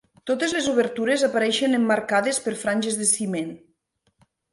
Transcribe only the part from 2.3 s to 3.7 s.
per franges de ciment.